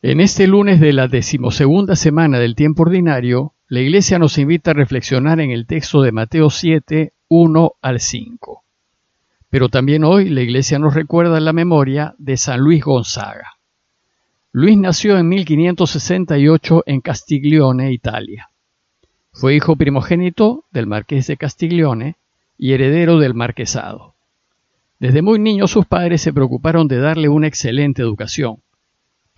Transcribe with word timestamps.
En 0.00 0.20
este 0.20 0.46
lunes 0.46 0.78
de 0.78 0.92
la 0.92 1.08
decimosegunda 1.08 1.96
semana 1.96 2.38
del 2.38 2.54
tiempo 2.54 2.82
ordinario, 2.82 3.54
la 3.66 3.80
Iglesia 3.80 4.20
nos 4.20 4.38
invita 4.38 4.70
a 4.70 4.74
reflexionar 4.74 5.40
en 5.40 5.50
el 5.50 5.66
texto 5.66 6.02
de 6.02 6.12
Mateo 6.12 6.50
7, 6.50 7.14
1 7.26 7.72
al 7.82 7.98
5. 7.98 8.62
Pero 9.50 9.68
también 9.68 10.04
hoy 10.04 10.28
la 10.28 10.42
Iglesia 10.42 10.78
nos 10.78 10.94
recuerda 10.94 11.40
la 11.40 11.52
memoria 11.52 12.14
de 12.18 12.36
San 12.36 12.60
Luis 12.60 12.84
Gonzaga. 12.84 13.54
Luis 14.52 14.78
nació 14.78 15.18
en 15.18 15.28
1568 15.30 16.84
en 16.86 17.00
Castiglione, 17.00 17.90
Italia. 17.90 18.50
Fue 19.32 19.56
hijo 19.56 19.74
primogénito 19.74 20.64
del 20.70 20.86
marqués 20.86 21.26
de 21.26 21.36
Castiglione 21.36 22.14
y 22.56 22.72
heredero 22.72 23.18
del 23.18 23.34
marquesado. 23.34 24.14
Desde 25.00 25.22
muy 25.22 25.40
niño 25.40 25.66
sus 25.66 25.86
padres 25.86 26.22
se 26.22 26.32
preocuparon 26.32 26.86
de 26.86 26.98
darle 26.98 27.28
una 27.28 27.48
excelente 27.48 28.00
educación 28.00 28.58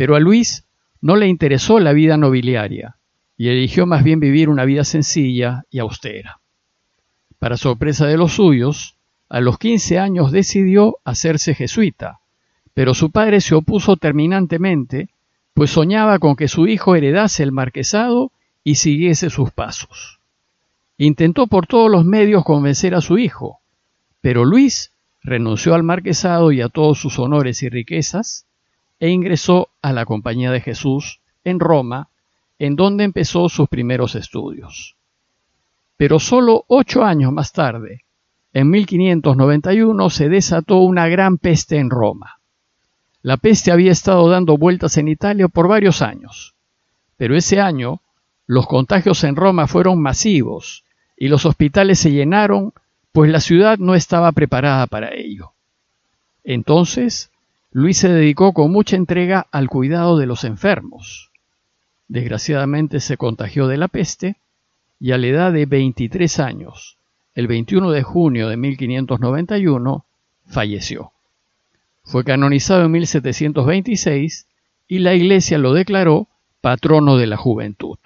pero 0.01 0.17
a 0.17 0.19
Luis 0.19 0.65
no 1.03 1.15
le 1.15 1.29
interesó 1.29 1.79
la 1.79 1.93
vida 1.93 2.17
nobiliaria 2.17 2.97
y 3.37 3.51
eligió 3.51 3.85
más 3.85 4.03
bien 4.03 4.19
vivir 4.19 4.49
una 4.49 4.65
vida 4.65 4.83
sencilla 4.83 5.65
y 5.71 5.79
austera. 5.79 6.41
Para 7.39 7.59
sorpresa 7.59 8.07
de 8.07 8.17
los 8.17 8.33
suyos, 8.33 8.97
a 9.29 9.41
los 9.41 9.59
15 9.59 9.99
años 9.99 10.33
decidió 10.33 10.97
hacerse 11.05 11.55
jesuita, 11.55 12.21
pero 12.73 12.95
su 12.95 13.11
padre 13.11 13.43
se 13.43 13.55
opuso 13.55 13.99
terminantemente, 13.99 15.11
pues 15.53 15.71
soñaba 15.71 16.19
con 16.19 16.35
que 16.35 16.49
su 16.49 16.67
hijo 16.67 16.97
heredase 16.97 17.43
el 17.43 17.53
marquesado 17.53 18.33
y 18.65 18.77
siguiese 18.77 19.29
sus 19.29 19.51
pasos. 19.51 20.19
Intentó 20.97 21.47
por 21.47 21.67
todos 21.67 21.91
los 21.91 22.07
medios 22.07 22.43
convencer 22.43 22.95
a 22.95 23.03
su 23.03 23.19
hijo, 23.19 23.61
pero 24.23 24.47
Luis 24.47 24.95
renunció 25.23 25.75
al 25.75 25.83
marquesado 25.83 26.53
y 26.53 26.63
a 26.63 26.71
todos 26.71 26.99
sus 26.99 27.19
honores 27.19 27.63
y 27.63 27.69
riquezas, 27.69 28.47
e 29.01 29.09
ingresó 29.09 29.71
a 29.83 29.93
la 29.93 30.05
Compañía 30.05 30.53
de 30.53 30.61
Jesús 30.61 31.21
en 31.43 31.59
Roma, 31.59 32.11
en 32.59 32.77
donde 32.77 33.05
empezó 33.05 33.49
sus 33.49 33.69
primeros 33.69 34.15
estudios. 34.15 34.97
Pero 35.97 36.21
solo 36.21 36.65
ocho 36.69 37.03
años 37.03 37.33
más 37.33 37.53
tarde, 37.53 38.05
en 38.53 38.69
1591, 38.71 40.11
se 40.11 40.29
desató 40.29 40.79
una 40.79 41.09
gran 41.09 41.39
peste 41.39 41.79
en 41.79 41.89
Roma. 41.89 42.41
La 43.23 43.39
peste 43.39 43.73
había 43.73 43.93
estado 43.93 44.29
dando 44.29 44.59
vueltas 44.59 44.97
en 44.99 45.09
Italia 45.09 45.49
por 45.49 45.69
varios 45.69 46.03
años, 46.03 46.55
pero 47.17 47.37
ese 47.37 47.61
año 47.61 48.01
los 48.47 48.67
contagios 48.67 49.25
en 49.25 49.37
Roma 49.37 49.67
fueron 49.67 50.03
masivos 50.03 50.85
y 51.17 51.29
los 51.29 51.47
hospitales 51.47 51.99
se 51.99 52.13
llenaron, 52.13 52.73
pues 53.13 53.31
la 53.31 53.41
ciudad 53.41 53.79
no 53.79 53.95
estaba 53.95 54.33
preparada 54.33 54.87
para 54.87 55.15
ello. 55.15 55.53
Entonces 56.45 57.31
Luis 57.73 57.99
se 57.99 58.09
dedicó 58.09 58.53
con 58.53 58.73
mucha 58.73 58.97
entrega 58.97 59.47
al 59.53 59.69
cuidado 59.69 60.19
de 60.19 60.27
los 60.27 60.43
enfermos. 60.43 61.31
Desgraciadamente 62.09 62.99
se 62.99 63.17
contagió 63.17 63.69
de 63.69 63.77
la 63.77 63.87
peste 63.87 64.37
y 64.99 65.13
a 65.13 65.19
la 65.19 65.29
edad 65.29 65.53
de 65.53 65.67
23 65.67 66.41
años, 66.41 66.99
el 67.35 67.47
21 67.47 67.93
de 67.93 68.03
junio 68.03 68.49
de 68.49 68.57
1591, 68.57 70.05
falleció. 70.47 71.13
Fue 72.03 72.25
canonizado 72.25 72.87
en 72.87 72.91
1726 72.91 74.47
y 74.89 74.99
la 74.99 75.15
Iglesia 75.15 75.57
lo 75.59 75.73
declaró 75.73 76.27
patrono 76.61 77.17
de 77.17 77.29
la 77.29 77.37
juventud. 77.37 77.99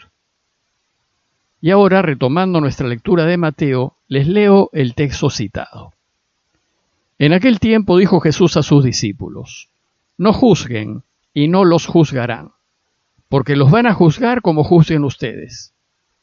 Y 1.62 1.70
ahora, 1.70 2.02
retomando 2.02 2.60
nuestra 2.60 2.86
lectura 2.86 3.24
de 3.24 3.38
Mateo, 3.38 3.96
les 4.08 4.28
leo 4.28 4.68
el 4.74 4.94
texto 4.94 5.30
citado. 5.30 5.94
En 7.18 7.32
aquel 7.32 7.60
tiempo 7.60 7.96
dijo 7.96 8.20
Jesús 8.20 8.56
a 8.56 8.62
sus 8.62 8.82
discípulos, 8.82 9.68
No 10.18 10.32
juzguen 10.32 11.04
y 11.32 11.46
no 11.46 11.64
los 11.64 11.86
juzgarán, 11.86 12.50
porque 13.28 13.54
los 13.54 13.70
van 13.70 13.86
a 13.86 13.94
juzgar 13.94 14.42
como 14.42 14.64
juzguen 14.64 15.04
ustedes, 15.04 15.74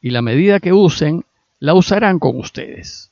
y 0.02 0.10
la 0.10 0.22
medida 0.22 0.60
que 0.60 0.74
usen 0.74 1.24
la 1.60 1.76
usarán 1.76 2.20
con 2.20 2.38
ustedes. 2.38 3.12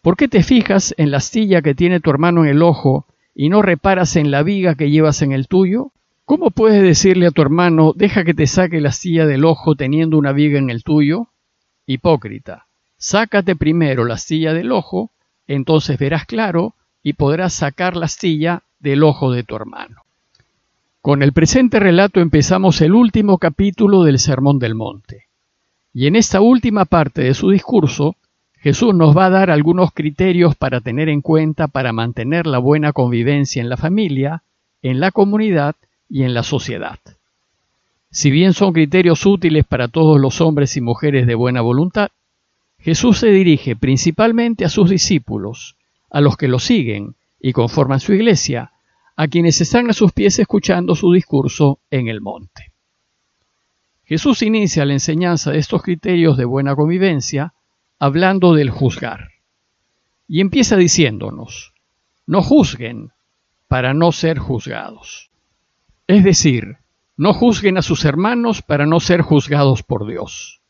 ¿Por 0.00 0.16
qué 0.16 0.26
te 0.28 0.42
fijas 0.42 0.94
en 0.96 1.10
la 1.10 1.18
astilla 1.18 1.60
que 1.60 1.74
tiene 1.74 2.00
tu 2.00 2.10
hermano 2.10 2.44
en 2.44 2.50
el 2.50 2.62
ojo 2.62 3.06
y 3.34 3.50
no 3.50 3.60
reparas 3.60 4.16
en 4.16 4.30
la 4.30 4.42
viga 4.42 4.74
que 4.74 4.90
llevas 4.90 5.20
en 5.20 5.32
el 5.32 5.48
tuyo? 5.48 5.92
¿Cómo 6.24 6.50
puedes 6.50 6.82
decirle 6.82 7.26
a 7.26 7.30
tu 7.30 7.42
hermano, 7.42 7.92
deja 7.94 8.24
que 8.24 8.32
te 8.32 8.46
saque 8.46 8.80
la 8.80 8.88
astilla 8.88 9.26
del 9.26 9.44
ojo 9.44 9.74
teniendo 9.74 10.16
una 10.16 10.32
viga 10.32 10.58
en 10.58 10.70
el 10.70 10.82
tuyo? 10.82 11.28
Hipócrita, 11.84 12.66
sácate 12.96 13.54
primero 13.54 14.04
la 14.06 14.14
astilla 14.14 14.54
del 14.54 14.72
ojo, 14.72 15.10
entonces 15.46 15.98
verás 15.98 16.24
claro 16.24 16.74
y 17.06 17.12
podrás 17.12 17.54
sacar 17.54 17.96
la 17.96 18.06
astilla 18.06 18.64
del 18.80 19.04
ojo 19.04 19.30
de 19.30 19.44
tu 19.44 19.54
hermano. 19.54 20.02
Con 21.00 21.22
el 21.22 21.32
presente 21.32 21.78
relato 21.78 22.18
empezamos 22.18 22.80
el 22.80 22.94
último 22.94 23.38
capítulo 23.38 24.02
del 24.02 24.18
Sermón 24.18 24.58
del 24.58 24.74
Monte. 24.74 25.26
Y 25.94 26.08
en 26.08 26.16
esta 26.16 26.40
última 26.40 26.84
parte 26.84 27.22
de 27.22 27.34
su 27.34 27.50
discurso, 27.50 28.16
Jesús 28.58 28.92
nos 28.92 29.16
va 29.16 29.26
a 29.26 29.30
dar 29.30 29.52
algunos 29.52 29.92
criterios 29.92 30.56
para 30.56 30.80
tener 30.80 31.08
en 31.08 31.20
cuenta 31.20 31.68
para 31.68 31.92
mantener 31.92 32.44
la 32.48 32.58
buena 32.58 32.92
convivencia 32.92 33.62
en 33.62 33.68
la 33.68 33.76
familia, 33.76 34.42
en 34.82 34.98
la 34.98 35.12
comunidad 35.12 35.76
y 36.08 36.24
en 36.24 36.34
la 36.34 36.42
sociedad. 36.42 36.98
Si 38.10 38.32
bien 38.32 38.52
son 38.52 38.72
criterios 38.72 39.24
útiles 39.26 39.64
para 39.64 39.86
todos 39.86 40.20
los 40.20 40.40
hombres 40.40 40.76
y 40.76 40.80
mujeres 40.80 41.28
de 41.28 41.36
buena 41.36 41.60
voluntad, 41.60 42.08
Jesús 42.80 43.18
se 43.18 43.28
dirige 43.28 43.76
principalmente 43.76 44.64
a 44.64 44.68
sus 44.68 44.90
discípulos 44.90 45.76
a 46.10 46.20
los 46.20 46.36
que 46.36 46.48
lo 46.48 46.58
siguen 46.58 47.16
y 47.40 47.52
conforman 47.52 48.00
su 48.00 48.12
iglesia, 48.12 48.72
a 49.16 49.28
quienes 49.28 49.60
están 49.60 49.88
a 49.90 49.92
sus 49.92 50.12
pies 50.12 50.38
escuchando 50.38 50.94
su 50.94 51.12
discurso 51.12 51.80
en 51.90 52.08
el 52.08 52.20
monte. 52.20 52.72
Jesús 54.04 54.42
inicia 54.42 54.84
la 54.84 54.92
enseñanza 54.92 55.50
de 55.50 55.58
estos 55.58 55.82
criterios 55.82 56.36
de 56.36 56.44
buena 56.44 56.76
convivencia 56.76 57.54
hablando 57.98 58.54
del 58.54 58.70
juzgar. 58.70 59.30
Y 60.28 60.40
empieza 60.40 60.76
diciéndonos, 60.76 61.72
no 62.26 62.42
juzguen 62.42 63.12
para 63.68 63.94
no 63.94 64.12
ser 64.12 64.38
juzgados. 64.38 65.30
Es 66.06 66.22
decir, 66.22 66.78
no 67.16 67.32
juzguen 67.32 67.78
a 67.78 67.82
sus 67.82 68.04
hermanos 68.04 68.62
para 68.62 68.86
no 68.86 69.00
ser 69.00 69.22
juzgados 69.22 69.82
por 69.82 70.06
Dios. 70.06 70.60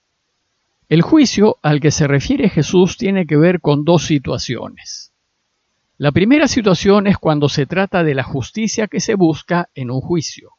El 0.89 1.03
juicio 1.03 1.59
al 1.63 1.81
que 1.81 1.91
se 1.91 2.07
refiere 2.07 2.49
Jesús 2.49 2.97
tiene 2.97 3.27
que 3.27 3.37
ver 3.37 3.61
con 3.61 3.85
dos 3.85 4.05
situaciones. 4.05 5.13
La 5.99 6.13
primera 6.13 6.47
situación 6.47 7.07
es 7.07 7.17
cuando 7.17 7.49
se 7.49 7.65
trata 7.65 8.05
de 8.05 8.15
la 8.15 8.23
justicia 8.23 8.87
que 8.87 9.01
se 9.01 9.15
busca 9.15 9.71
en 9.75 9.91
un 9.91 10.03
juicio. 10.03 10.53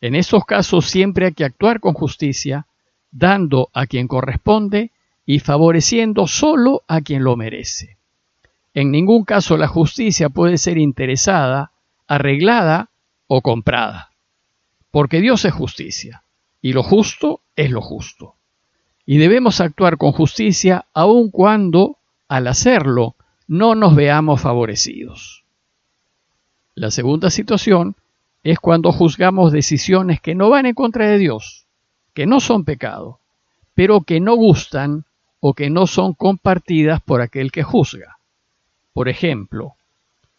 En 0.00 0.14
estos 0.14 0.44
casos 0.44 0.86
siempre 0.86 1.26
hay 1.26 1.32
que 1.32 1.44
actuar 1.44 1.80
con 1.80 1.94
justicia, 1.94 2.66
dando 3.10 3.70
a 3.72 3.86
quien 3.86 4.06
corresponde 4.06 4.92
y 5.26 5.40
favoreciendo 5.40 6.28
solo 6.28 6.82
a 6.86 7.00
quien 7.00 7.24
lo 7.24 7.36
merece. 7.36 7.96
En 8.74 8.92
ningún 8.92 9.24
caso 9.24 9.56
la 9.56 9.66
justicia 9.66 10.28
puede 10.28 10.56
ser 10.58 10.78
interesada, 10.78 11.72
arreglada 12.06 12.90
o 13.26 13.40
comprada, 13.40 14.10
porque 14.92 15.20
Dios 15.20 15.44
es 15.44 15.52
justicia, 15.52 16.22
y 16.62 16.74
lo 16.74 16.84
justo 16.84 17.40
es 17.56 17.70
lo 17.70 17.80
justo. 17.80 18.34
Y 19.04 19.18
debemos 19.18 19.60
actuar 19.60 19.96
con 19.96 20.12
justicia 20.12 20.86
aun 20.94 21.30
cuando, 21.30 21.98
al 22.28 22.46
hacerlo, 22.46 23.16
no 23.46 23.74
nos 23.74 23.94
veamos 23.94 24.40
favorecidos. 24.40 25.44
La 26.74 26.90
segunda 26.90 27.30
situación 27.30 27.94
es 28.42 28.58
cuando 28.58 28.92
juzgamos 28.92 29.52
decisiones 29.52 30.20
que 30.20 30.34
no 30.34 30.50
van 30.50 30.66
en 30.66 30.74
contra 30.74 31.08
de 31.08 31.18
Dios, 31.18 31.66
que 32.12 32.26
no 32.26 32.40
son 32.40 32.64
pecado, 32.64 33.20
pero 33.74 34.02
que 34.02 34.20
no 34.20 34.34
gustan 34.34 35.04
o 35.40 35.54
que 35.54 35.70
no 35.70 35.86
son 35.86 36.14
compartidas 36.14 37.02
por 37.02 37.20
aquel 37.20 37.52
que 37.52 37.62
juzga. 37.62 38.18
Por 38.92 39.08
ejemplo, 39.08 39.74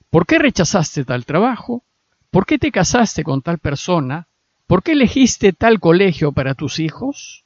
¿por 0.10 0.26
qué 0.26 0.40
rechazaste 0.40 1.06
tal 1.06 1.26
trabajo? 1.26 1.84
¿Por 2.32 2.46
qué 2.46 2.58
te 2.58 2.72
casaste 2.72 3.24
con 3.24 3.42
tal 3.42 3.60
persona? 3.60 4.28
¿Por 4.68 4.82
qué 4.82 4.94
elegiste 4.94 5.54
tal 5.54 5.80
colegio 5.80 6.32
para 6.32 6.56
tus 6.56 6.80
hijos? 6.80 7.44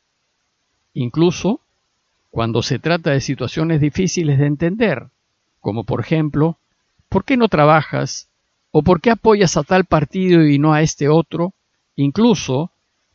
Incluso 0.93 1.59
cuando 2.31 2.61
se 2.61 2.79
trata 2.79 3.11
de 3.11 3.21
situaciones 3.21 3.81
difíciles 3.81 4.39
de 4.39 4.45
entender, 4.45 5.07
como 5.59 5.83
por 5.83 5.99
ejemplo, 6.01 6.57
¿por 7.09 7.25
qué 7.25 7.37
no 7.37 7.47
trabajas? 7.47 8.29
¿O 8.71 8.83
por 8.83 9.01
qué 9.01 9.11
apoyas 9.11 9.57
a 9.57 9.63
tal 9.63 9.85
partido 9.85 10.45
y 10.45 10.59
no 10.59 10.73
a 10.73 10.81
este 10.81 11.09
otro? 11.09 11.53
Incluso, 11.95 12.71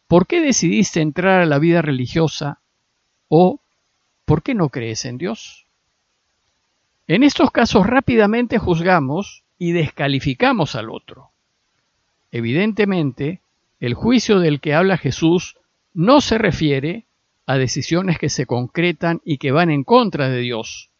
¿por 0.09 0.27
qué 0.27 0.41
decidiste 0.41 1.01
entrar 1.01 1.41
a 1.41 1.47
la 1.47 1.59
vida 1.59 1.81
religiosa? 1.81 2.61
¿O 3.29 3.61
por 4.25 4.43
qué 4.43 4.55
no 4.55 4.69
crees 4.69 5.05
en 5.05 5.19
Dios? 5.19 5.67
En 7.07 7.23
estos 7.23 7.51
casos 7.51 7.87
rápidamente 7.87 8.59
juzgamos 8.59 9.45
y 9.59 9.73
descalificamos 9.73 10.75
al 10.75 10.91
otro. 10.91 11.31
Evidentemente, 12.33 13.41
el 13.79 13.95
juicio 13.95 14.41
del 14.41 14.61
que 14.61 14.75
habla 14.75 14.97
Jesús 14.97 15.57
no 15.93 16.21
se 16.21 16.39
refiere 16.39 17.05
a 17.47 17.57
decisiones 17.57 18.19
que 18.19 18.29
se 18.29 18.47
concretan 18.47 19.21
y 19.25 19.39
que 19.39 19.53
van 19.53 19.71
en 19.71 19.85
contra 19.85 20.29
de 20.29 20.41
Dios, 20.41 20.91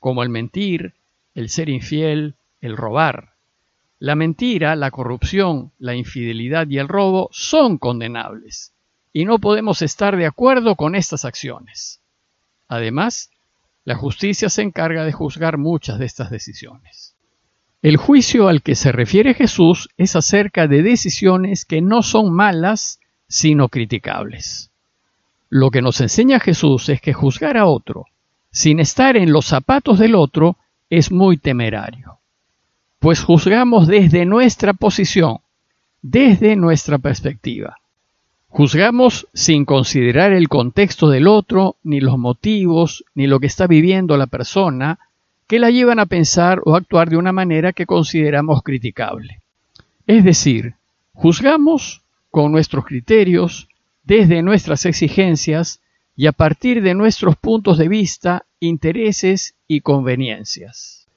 como 0.00 0.22
el 0.22 0.28
mentir, 0.30 0.94
el 1.34 1.48
ser 1.48 1.68
infiel, 1.68 2.34
el 2.60 2.76
robar. 2.76 3.34
La 3.98 4.14
mentira, 4.14 4.74
la 4.76 4.90
corrupción, 4.90 5.72
la 5.78 5.94
infidelidad 5.94 6.66
y 6.68 6.78
el 6.78 6.88
robo 6.88 7.28
son 7.32 7.78
condenables, 7.78 8.72
y 9.12 9.26
no 9.26 9.38
podemos 9.38 9.82
estar 9.82 10.16
de 10.16 10.26
acuerdo 10.26 10.74
con 10.74 10.94
estas 10.94 11.24
acciones. 11.24 12.00
Además, 12.66 13.30
la 13.84 13.94
justicia 13.94 14.48
se 14.48 14.62
encarga 14.62 15.04
de 15.04 15.12
juzgar 15.12 15.58
muchas 15.58 15.98
de 15.98 16.06
estas 16.06 16.30
decisiones. 16.30 17.14
El 17.82 17.96
juicio 17.96 18.48
al 18.48 18.62
que 18.62 18.74
se 18.74 18.92
refiere 18.92 19.34
Jesús 19.34 19.88
es 19.96 20.16
acerca 20.16 20.66
de 20.66 20.82
decisiones 20.82 21.64
que 21.64 21.80
no 21.80 22.02
son 22.02 22.32
malas, 22.32 23.00
sino 23.26 23.68
criticables. 23.68 24.70
Lo 25.48 25.70
que 25.70 25.82
nos 25.82 26.00
enseña 26.00 26.40
Jesús 26.40 26.88
es 26.88 27.00
que 27.00 27.12
juzgar 27.12 27.56
a 27.56 27.66
otro, 27.66 28.06
sin 28.50 28.80
estar 28.80 29.16
en 29.16 29.32
los 29.32 29.46
zapatos 29.46 29.98
del 29.98 30.14
otro, 30.14 30.56
es 30.88 31.12
muy 31.12 31.36
temerario, 31.36 32.18
pues 32.98 33.22
juzgamos 33.22 33.86
desde 33.86 34.24
nuestra 34.26 34.72
posición, 34.72 35.38
desde 36.02 36.56
nuestra 36.56 36.98
perspectiva. 36.98 37.76
Juzgamos 38.48 39.28
sin 39.32 39.64
considerar 39.64 40.32
el 40.32 40.48
contexto 40.48 41.08
del 41.08 41.28
otro, 41.28 41.76
ni 41.84 42.00
los 42.00 42.18
motivos, 42.18 43.04
ni 43.14 43.28
lo 43.28 43.38
que 43.38 43.46
está 43.46 43.68
viviendo 43.68 44.16
la 44.16 44.26
persona, 44.26 44.98
que 45.46 45.60
la 45.60 45.70
llevan 45.70 46.00
a 46.00 46.06
pensar 46.06 46.60
o 46.64 46.74
actuar 46.74 47.10
de 47.10 47.16
una 47.16 47.32
manera 47.32 47.72
que 47.72 47.86
consideramos 47.86 48.62
criticable. 48.64 49.40
Es 50.08 50.24
decir, 50.24 50.74
juzgamos 51.12 52.02
con 52.30 52.50
nuestros 52.50 52.84
criterios, 52.84 53.68
desde 54.02 54.42
nuestras 54.42 54.84
exigencias 54.86 55.80
y 56.20 56.26
a 56.26 56.32
partir 56.32 56.82
de 56.82 56.92
nuestros 56.92 57.34
puntos 57.36 57.78
de 57.78 57.88
vista, 57.88 58.44
intereses 58.58 59.54
y 59.66 59.80
conveniencias. 59.80 61.08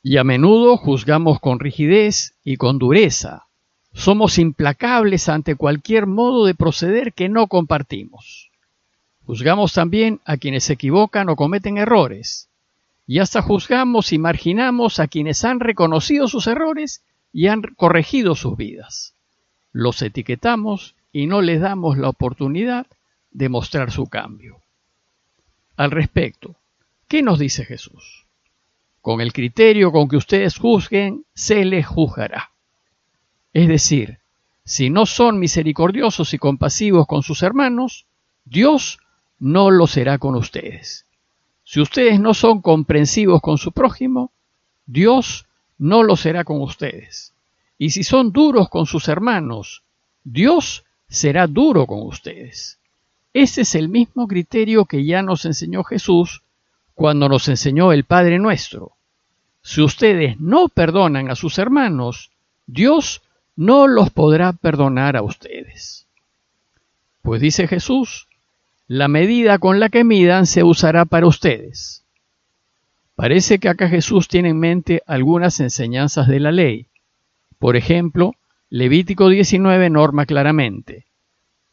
Y 0.00 0.16
a 0.16 0.22
menudo 0.22 0.76
juzgamos 0.76 1.40
con 1.40 1.58
rigidez 1.58 2.36
y 2.44 2.56
con 2.56 2.78
dureza, 2.78 3.48
somos 3.92 4.38
implacables 4.38 5.28
ante 5.28 5.56
cualquier 5.56 6.06
modo 6.06 6.46
de 6.46 6.54
proceder 6.54 7.14
que 7.14 7.28
no 7.28 7.48
compartimos. 7.48 8.52
Juzgamos 9.26 9.72
también 9.72 10.20
a 10.24 10.36
quienes 10.36 10.62
se 10.62 10.74
equivocan 10.74 11.28
o 11.30 11.34
cometen 11.34 11.76
errores, 11.76 12.48
y 13.08 13.18
hasta 13.18 13.42
juzgamos 13.42 14.12
y 14.12 14.18
marginamos 14.18 15.00
a 15.00 15.08
quienes 15.08 15.44
han 15.44 15.58
reconocido 15.58 16.28
sus 16.28 16.46
errores 16.46 17.02
y 17.32 17.48
han 17.48 17.62
corregido 17.62 18.36
sus 18.36 18.56
vidas. 18.56 19.14
Los 19.72 20.00
etiquetamos 20.00 20.94
y 21.10 21.26
no 21.26 21.42
les 21.42 21.60
damos 21.60 21.98
la 21.98 22.08
oportunidad 22.08 22.86
de 23.38 23.48
mostrar 23.48 23.92
su 23.92 24.08
cambio. 24.08 24.60
Al 25.76 25.92
respecto, 25.92 26.56
¿qué 27.06 27.22
nos 27.22 27.38
dice 27.38 27.64
Jesús? 27.64 28.26
Con 29.00 29.20
el 29.20 29.32
criterio 29.32 29.92
con 29.92 30.08
que 30.08 30.16
ustedes 30.16 30.58
juzguen, 30.58 31.24
se 31.34 31.64
les 31.64 31.86
juzgará. 31.86 32.50
Es 33.52 33.68
decir, 33.68 34.18
si 34.64 34.90
no 34.90 35.06
son 35.06 35.38
misericordiosos 35.38 36.34
y 36.34 36.38
compasivos 36.38 37.06
con 37.06 37.22
sus 37.22 37.44
hermanos, 37.44 38.06
Dios 38.44 38.98
no 39.38 39.70
lo 39.70 39.86
será 39.86 40.18
con 40.18 40.34
ustedes. 40.34 41.06
Si 41.62 41.80
ustedes 41.80 42.18
no 42.18 42.34
son 42.34 42.60
comprensivos 42.60 43.40
con 43.40 43.56
su 43.56 43.70
prójimo, 43.70 44.32
Dios 44.84 45.46
no 45.78 46.02
lo 46.02 46.16
será 46.16 46.42
con 46.42 46.60
ustedes. 46.60 47.34
Y 47.78 47.90
si 47.90 48.02
son 48.02 48.32
duros 48.32 48.68
con 48.68 48.86
sus 48.86 49.06
hermanos, 49.06 49.84
Dios 50.24 50.84
será 51.08 51.46
duro 51.46 51.86
con 51.86 52.02
ustedes. 52.02 52.78
Ese 53.32 53.62
es 53.62 53.74
el 53.74 53.88
mismo 53.88 54.26
criterio 54.26 54.84
que 54.84 55.04
ya 55.04 55.22
nos 55.22 55.44
enseñó 55.44 55.84
Jesús 55.84 56.42
cuando 56.94 57.28
nos 57.28 57.48
enseñó 57.48 57.92
el 57.92 58.04
Padre 58.04 58.38
nuestro. 58.38 58.92
Si 59.62 59.82
ustedes 59.82 60.40
no 60.40 60.68
perdonan 60.68 61.30
a 61.30 61.36
sus 61.36 61.58
hermanos, 61.58 62.30
Dios 62.66 63.22
no 63.54 63.86
los 63.86 64.10
podrá 64.10 64.52
perdonar 64.52 65.16
a 65.16 65.22
ustedes. 65.22 66.06
Pues 67.22 67.40
dice 67.40 67.68
Jesús, 67.68 68.28
la 68.86 69.08
medida 69.08 69.58
con 69.58 69.80
la 69.80 69.90
que 69.90 70.04
midan 70.04 70.46
se 70.46 70.62
usará 70.62 71.04
para 71.04 71.26
ustedes. 71.26 72.04
Parece 73.14 73.58
que 73.58 73.68
acá 73.68 73.88
Jesús 73.88 74.28
tiene 74.28 74.50
en 74.50 74.58
mente 74.58 75.02
algunas 75.06 75.60
enseñanzas 75.60 76.28
de 76.28 76.40
la 76.40 76.52
ley. 76.52 76.86
Por 77.58 77.76
ejemplo, 77.76 78.34
Levítico 78.70 79.28
19 79.28 79.90
norma 79.90 80.24
claramente, 80.24 81.04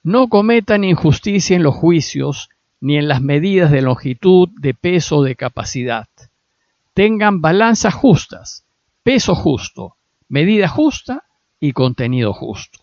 no 0.05 0.27
cometan 0.27 0.83
injusticia 0.83 1.55
en 1.55 1.63
los 1.63 1.73
juicios 1.73 2.49
ni 2.79 2.95
en 2.95 3.07
las 3.07 3.23
medidas 3.23 3.71
de 3.71 3.81
longitud, 3.81 4.49
de 4.59 4.75
peso, 4.75 5.23
de 5.23 5.35
capacidad. 5.35 6.07
Tengan 6.93 7.41
balanzas 7.41 7.95
justas, 7.95 8.65
peso 9.01 9.33
justo, 9.33 9.95
medida 10.29 10.67
justa 10.67 11.23
y 11.59 11.71
contenido 11.71 12.33
justo. 12.33 12.77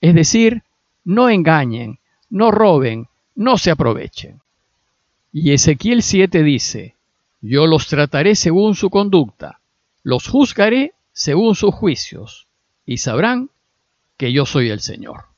Es 0.00 0.16
decir, 0.16 0.64
no 1.04 1.30
engañen, 1.30 2.00
no 2.28 2.50
roben, 2.50 3.06
no 3.36 3.56
se 3.56 3.70
aprovechen. 3.70 4.40
Y 5.32 5.52
Ezequiel 5.52 6.02
7 6.02 6.42
dice, 6.42 6.96
yo 7.40 7.68
los 7.68 7.86
trataré 7.86 8.34
según 8.34 8.74
su 8.74 8.90
conducta, 8.90 9.60
los 10.02 10.26
juzgaré 10.26 10.92
según 11.12 11.54
sus 11.54 11.72
juicios, 11.72 12.48
y 12.84 12.96
sabrán 12.96 13.50
que 14.16 14.32
yo 14.32 14.44
soy 14.44 14.70
el 14.70 14.80
Señor. 14.80 15.37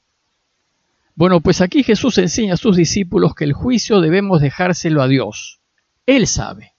Bueno, 1.15 1.41
pues 1.41 1.61
aquí 1.61 1.83
Jesús 1.83 2.19
enseña 2.19 2.55
a 2.55 2.57
sus 2.57 2.77
discípulos 2.77 3.35
que 3.35 3.45
el 3.45 3.53
juicio 3.53 4.01
debemos 4.01 4.41
dejárselo 4.41 5.03
a 5.03 5.09
Dios. 5.09 5.61
Él 6.07 6.27
sabe. 6.27 6.73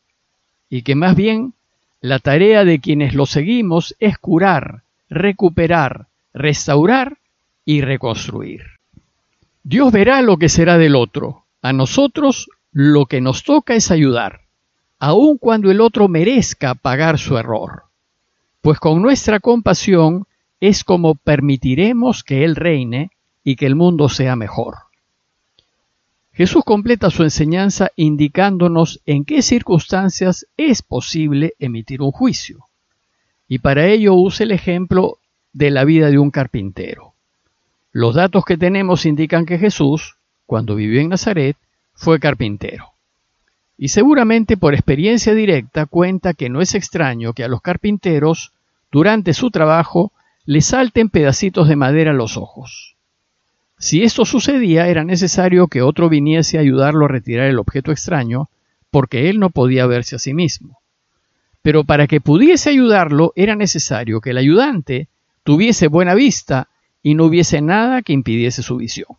Y 0.70 0.84
que 0.84 0.96
más 0.96 1.16
bien 1.16 1.54
la 2.00 2.20
tarea 2.20 2.66
de 2.66 2.80
quienes 2.80 3.14
lo 3.14 3.26
seguimos 3.26 3.96
es 4.00 4.18
curar, 4.18 4.84
recuperar, 5.10 6.08
restaurar 6.34 7.18
y 7.66 7.82
reconstruir. 7.82 8.64
Dios 9.64 9.92
verá 9.92 10.22
lo 10.22 10.38
que 10.38 10.50
será 10.50 10.78
del 10.78 10.96
otro. 10.96 11.46
A 11.62 11.74
nosotros 11.74 12.50
lo 12.72 13.06
que 13.06 13.22
nos 13.22 13.44
toca 13.44 13.76
es 13.76 13.92
ayudar, 13.92 14.42
aun 14.98 15.38
cuando 15.38 15.70
el 15.70 15.82
otro 15.82 16.08
merezca 16.08 16.74
pagar 16.74 17.20
su 17.20 17.38
error. 17.38 17.84
Pues 18.62 18.80
con 18.80 19.02
nuestra 19.02 19.40
compasión 19.40 20.26
es 20.60 20.84
como 20.84 21.16
permitiremos 21.16 22.24
que 22.24 22.44
Él 22.44 22.56
reine 22.56 23.12
y 23.44 23.56
que 23.56 23.66
el 23.66 23.76
mundo 23.76 24.10
sea 24.10 24.36
mejor. 24.36 24.76
Jesús 26.34 26.64
completa 26.64 27.10
su 27.10 27.24
enseñanza 27.24 27.92
indicándonos 27.96 29.02
en 29.06 29.26
qué 29.26 29.42
circunstancias 29.42 30.48
es 30.58 30.82
posible 30.82 31.54
emitir 31.60 32.02
un 32.02 32.12
juicio 32.12 32.68
y 33.52 33.60
para 33.60 33.86
ello 33.86 34.14
use 34.14 34.46
el 34.46 34.52
ejemplo 34.52 35.18
de 35.52 35.72
la 35.72 35.84
vida 35.84 36.10
de 36.10 36.18
un 36.18 36.32
carpintero. 36.32 37.16
Los 37.92 38.16
datos 38.16 38.46
que 38.46 38.56
tenemos 38.56 39.06
indican 39.06 39.46
que 39.46 39.58
Jesús, 39.58 40.16
cuando 40.46 40.74
vivió 40.74 41.02
en 41.02 41.10
Nazaret, 41.10 41.58
fue 41.94 42.22
carpintero. 42.22 42.92
Y 43.78 43.90
seguramente 43.90 44.56
por 44.56 44.74
experiencia 44.74 45.34
directa 45.34 45.86
cuenta 45.86 46.34
que 46.34 46.48
no 46.48 46.62
es 46.62 46.76
extraño 46.76 47.34
que 47.34 47.44
a 47.44 47.50
los 47.50 47.62
carpinteros, 47.62 48.54
durante 48.90 49.34
su 49.34 49.52
trabajo, 49.52 50.14
les 50.46 50.68
salten 50.68 51.10
pedacitos 51.10 51.68
de 51.68 51.76
madera 51.76 52.12
a 52.12 52.14
los 52.14 52.38
ojos. 52.38 52.96
Si 53.82 54.04
esto 54.04 54.24
sucedía, 54.24 54.88
era 54.88 55.04
necesario 55.04 55.68
que 55.68 55.82
otro 55.82 56.08
viniese 56.08 56.58
a 56.58 56.62
ayudarlo 56.62 57.06
a 57.06 57.10
retirar 57.10 57.48
el 57.48 57.60
objeto 57.60 57.92
extraño, 57.92 58.50
porque 58.90 59.30
él 59.30 59.40
no 59.40 59.50
podía 59.50 59.86
verse 59.86 60.16
a 60.16 60.20
sí 60.20 60.34
mismo 60.34 60.82
pero 61.62 61.84
para 61.84 62.08
que 62.08 62.22
pudiese 62.22 62.70
ayudarlo 62.70 63.34
era 63.36 63.56
necesario 63.56 64.22
que 64.22 64.32
el 64.32 64.38
ayudante 64.38 65.08
tuviese 65.44 65.88
buena 65.88 66.16
vista 66.16 66.70
y 67.04 67.16
no 67.16 67.26
hubiese 67.26 67.62
nada 67.62 68.02
que 68.02 68.14
impidiese 68.14 68.64
su 68.64 68.78
visión. 68.78 69.10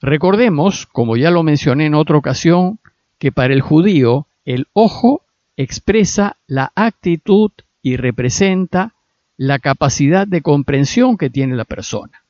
Recordemos, 0.00 0.86
como 0.86 1.16
ya 1.16 1.30
lo 1.30 1.42
mencioné 1.42 1.86
en 1.86 1.94
otra 1.94 2.16
ocasión, 2.16 2.78
que 3.18 3.32
para 3.32 3.52
el 3.52 3.60
judío 3.60 4.26
el 4.44 4.66
ojo 4.72 5.22
expresa 5.56 6.38
la 6.46 6.72
actitud 6.74 7.50
y 7.82 7.96
representa 7.96 8.94
la 9.36 9.58
capacidad 9.58 10.26
de 10.26 10.42
comprensión 10.42 11.18
que 11.18 11.28
tiene 11.28 11.54
la 11.54 11.64
persona. 11.64 12.24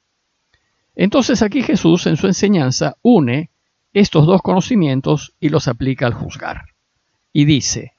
Entonces 1.01 1.41
aquí 1.41 1.63
Jesús 1.63 2.07
en 2.07 2.19
su 2.19 2.27
enseñanza 2.27 2.99
une 3.01 3.49
estos 3.95 4.27
dos 4.27 4.43
conocimientos 4.43 5.33
y 5.41 5.49
los 5.49 5.67
aplica 5.67 6.05
al 6.05 6.13
juzgar. 6.13 6.75
Y 7.33 7.47
dice, 7.47 7.95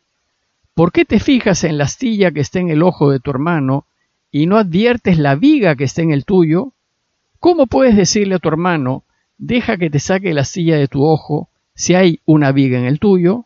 ¿Por 0.75 0.91
qué 0.91 1.03
te 1.03 1.19
fijas 1.19 1.63
en 1.63 1.79
la 1.79 1.85
astilla 1.85 2.29
que 2.29 2.41
está 2.41 2.59
en 2.59 2.69
el 2.69 2.83
ojo 2.83 3.09
de 3.09 3.19
tu 3.19 3.31
hermano 3.31 3.87
y 4.29 4.45
no 4.45 4.59
adviertes 4.59 5.17
la 5.17 5.33
viga 5.33 5.75
que 5.75 5.85
está 5.85 6.03
en 6.03 6.11
el 6.11 6.25
tuyo? 6.25 6.73
¿Cómo 7.39 7.65
puedes 7.65 7.95
decirle 7.95 8.35
a 8.35 8.39
tu 8.39 8.49
hermano, 8.49 9.03
deja 9.39 9.77
que 9.77 9.89
te 9.89 9.97
saque 9.97 10.31
la 10.35 10.41
astilla 10.41 10.77
de 10.77 10.87
tu 10.87 11.03
ojo 11.03 11.49
si 11.73 11.95
hay 11.95 12.19
una 12.25 12.51
viga 12.51 12.77
en 12.77 12.85
el 12.85 12.99
tuyo? 12.99 13.45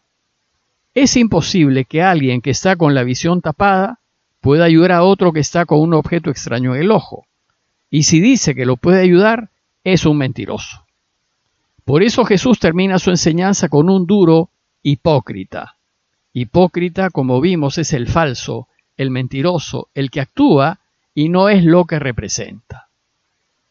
Es 0.94 1.16
imposible 1.16 1.86
que 1.86 2.02
alguien 2.02 2.42
que 2.42 2.50
está 2.50 2.76
con 2.76 2.94
la 2.94 3.04
visión 3.04 3.40
tapada 3.40 4.02
pueda 4.42 4.66
ayudar 4.66 4.92
a 4.92 5.04
otro 5.04 5.32
que 5.32 5.40
está 5.40 5.66
con 5.66 5.80
un 5.80 5.94
objeto 5.94 6.30
extraño 6.30 6.76
en 6.76 6.82
el 6.82 6.92
ojo. 6.92 7.26
Y 7.90 8.04
si 8.04 8.20
dice 8.20 8.56
que 8.56 8.66
lo 8.66 8.78
puede 8.78 9.02
ayudar, 9.02 9.50
es 9.84 10.06
un 10.06 10.18
mentiroso. 10.18 10.86
Por 11.86 12.02
eso 12.02 12.26
Jesús 12.26 12.60
termina 12.60 12.98
su 12.98 13.12
enseñanza 13.12 13.70
con 13.70 13.90
un 13.90 14.08
duro 14.08 14.50
hipócrita. 14.82 15.78
Hipócrita, 16.34 17.12
como 17.12 17.40
vimos, 17.40 17.78
es 17.78 17.94
el 17.94 18.08
falso, 18.08 18.68
el 18.98 19.12
mentiroso, 19.12 19.90
el 19.94 20.10
que 20.10 20.22
actúa 20.22 20.80
y 21.14 21.30
no 21.30 21.50
es 21.50 21.64
lo 21.64 21.86
que 21.86 22.00
representa. 22.00 22.90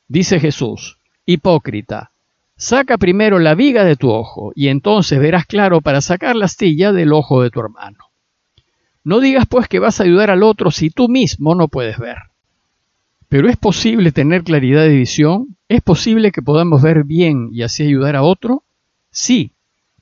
Dice 0.07 0.39
Jesús, 0.39 0.99
hipócrita, 1.27 2.13
saca 2.57 2.99
primero 2.99 3.39
la 3.39 3.55
viga 3.55 3.85
de 3.85 3.97
tu 3.97 4.11
ojo 4.11 4.53
y 4.55 4.69
entonces 4.69 5.19
verás 5.19 5.47
claro 5.47 5.81
para 5.81 6.01
sacar 6.01 6.37
la 6.37 6.45
astilla 6.45 6.93
del 6.93 7.13
ojo 7.13 7.43
de 7.43 7.51
tu 7.51 7.61
hermano. 7.61 8.11
No 9.03 9.21
digas 9.21 9.47
pues 9.49 9.69
que 9.69 9.81
vas 9.81 10.01
a 10.01 10.05
ayudar 10.05 10.31
al 10.31 10.43
otro 10.43 10.71
si 10.71 10.89
tú 10.91 11.09
mismo 11.09 11.55
no 11.55 11.69
puedes 11.69 11.99
ver. 11.99 12.19
Pero 13.35 13.49
es 13.49 13.57
posible 13.57 14.13
tener 14.13 14.45
claridad 14.45 14.85
de 14.85 14.97
visión, 14.97 15.57
es 15.69 15.83
posible 15.83 16.31
que 16.31 16.41
podamos 16.41 16.83
ver 16.83 17.03
bien 17.03 17.49
y 17.51 17.63
así 17.63 17.83
ayudar 17.83 18.15
a 18.15 18.23
otro. 18.23 18.63
Sí, 19.11 19.51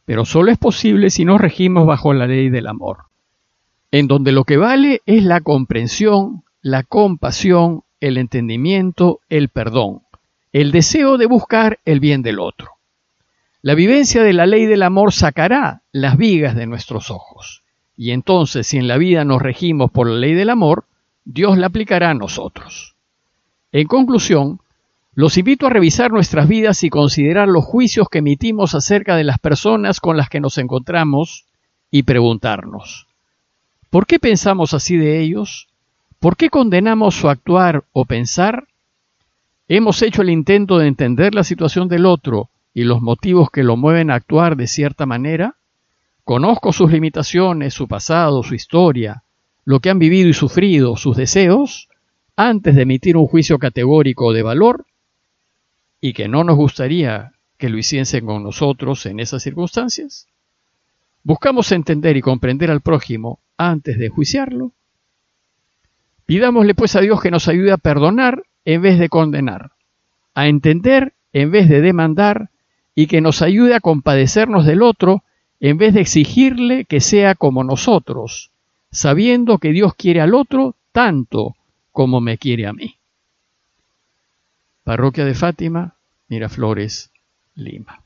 pero 0.04 0.26
solo 0.26 0.52
es 0.52 0.58
posible 0.58 1.08
si 1.08 1.24
nos 1.24 1.40
regimos 1.40 1.86
bajo 1.86 2.12
la 2.12 2.26
ley 2.26 2.50
del 2.50 2.66
amor, 2.66 3.04
en 3.90 4.06
donde 4.06 4.32
lo 4.32 4.44
que 4.44 4.58
vale 4.58 5.00
es 5.06 5.24
la 5.24 5.40
comprensión, 5.40 6.42
la 6.60 6.82
compasión, 6.82 7.84
el 8.00 8.18
entendimiento, 8.18 9.20
el 9.30 9.48
perdón, 9.48 10.02
el 10.52 10.70
deseo 10.70 11.16
de 11.16 11.24
buscar 11.24 11.78
el 11.86 12.00
bien 12.00 12.20
del 12.20 12.38
otro. 12.38 12.72
La 13.62 13.74
vivencia 13.74 14.22
de 14.22 14.34
la 14.34 14.44
ley 14.44 14.66
del 14.66 14.82
amor 14.82 15.10
sacará 15.10 15.80
las 15.90 16.18
vigas 16.18 16.54
de 16.54 16.66
nuestros 16.66 17.10
ojos. 17.10 17.62
Y 17.96 18.10
entonces, 18.10 18.66
si 18.66 18.76
en 18.76 18.88
la 18.88 18.98
vida 18.98 19.24
nos 19.24 19.40
regimos 19.40 19.90
por 19.90 20.06
la 20.06 20.18
ley 20.18 20.34
del 20.34 20.50
amor, 20.50 20.84
Dios 21.24 21.56
la 21.56 21.68
aplicará 21.68 22.10
a 22.10 22.14
nosotros. 22.14 22.91
En 23.72 23.86
conclusión, 23.86 24.60
los 25.14 25.38
invito 25.38 25.66
a 25.66 25.70
revisar 25.70 26.10
nuestras 26.10 26.46
vidas 26.46 26.84
y 26.84 26.90
considerar 26.90 27.48
los 27.48 27.64
juicios 27.64 28.08
que 28.10 28.18
emitimos 28.18 28.74
acerca 28.74 29.16
de 29.16 29.24
las 29.24 29.38
personas 29.38 29.98
con 29.98 30.16
las 30.16 30.28
que 30.28 30.40
nos 30.40 30.58
encontramos 30.58 31.46
y 31.90 32.02
preguntarnos, 32.02 33.06
¿por 33.90 34.06
qué 34.06 34.18
pensamos 34.18 34.74
así 34.74 34.96
de 34.96 35.20
ellos? 35.20 35.68
¿Por 36.18 36.36
qué 36.36 36.50
condenamos 36.50 37.14
su 37.14 37.28
actuar 37.28 37.84
o 37.92 38.04
pensar? 38.04 38.68
¿Hemos 39.68 40.02
hecho 40.02 40.22
el 40.22 40.30
intento 40.30 40.78
de 40.78 40.86
entender 40.86 41.34
la 41.34 41.44
situación 41.44 41.88
del 41.88 42.06
otro 42.06 42.48
y 42.74 42.84
los 42.84 43.00
motivos 43.00 43.50
que 43.50 43.64
lo 43.64 43.76
mueven 43.76 44.10
a 44.10 44.14
actuar 44.16 44.56
de 44.56 44.66
cierta 44.66 45.04
manera? 45.06 45.56
¿Conozco 46.24 46.72
sus 46.72 46.92
limitaciones, 46.92 47.74
su 47.74 47.88
pasado, 47.88 48.42
su 48.42 48.54
historia, 48.54 49.22
lo 49.64 49.80
que 49.80 49.90
han 49.90 49.98
vivido 49.98 50.28
y 50.28 50.34
sufrido, 50.34 50.96
sus 50.96 51.16
deseos, 51.16 51.88
antes 52.36 52.74
de 52.74 52.82
emitir 52.82 53.16
un 53.16 53.26
juicio 53.26 53.58
categórico 53.58 54.32
de 54.32 54.42
valor? 54.42 54.86
y 56.04 56.12
que 56.12 56.28
no 56.28 56.44
nos 56.44 56.56
gustaría 56.56 57.32
que 57.56 57.70
lo 57.70 57.78
hiciesen 57.78 58.26
con 58.26 58.42
nosotros 58.42 59.06
en 59.06 59.20
esas 59.20 59.42
circunstancias? 59.42 60.26
¿Buscamos 61.22 61.70
entender 61.70 62.16
y 62.16 62.20
comprender 62.20 62.72
al 62.72 62.80
prójimo 62.80 63.38
antes 63.56 63.96
de 63.96 64.08
juiciarlo? 64.08 64.72
Pidámosle 66.26 66.74
pues 66.74 66.96
a 66.96 67.00
Dios 67.00 67.22
que 67.22 67.30
nos 67.30 67.46
ayude 67.46 67.70
a 67.70 67.76
perdonar 67.76 68.42
en 68.64 68.82
vez 68.82 68.98
de 68.98 69.08
condenar, 69.08 69.70
a 70.34 70.48
entender 70.48 71.14
en 71.32 71.52
vez 71.52 71.68
de 71.68 71.80
demandar 71.80 72.50
y 72.96 73.06
que 73.06 73.20
nos 73.20 73.40
ayude 73.40 73.76
a 73.76 73.80
compadecernos 73.80 74.66
del 74.66 74.82
otro 74.82 75.22
en 75.60 75.78
vez 75.78 75.94
de 75.94 76.00
exigirle 76.00 76.84
que 76.84 77.00
sea 77.00 77.36
como 77.36 77.62
nosotros, 77.62 78.50
sabiendo 78.90 79.58
que 79.58 79.70
Dios 79.70 79.94
quiere 79.94 80.20
al 80.20 80.34
otro 80.34 80.74
tanto 80.90 81.54
como 81.92 82.20
me 82.20 82.38
quiere 82.38 82.66
a 82.66 82.72
mí. 82.72 82.98
Parroquia 84.82 85.24
de 85.24 85.34
Fátima, 85.34 85.98
Miraflores, 86.26 87.12
Lima. 87.54 88.01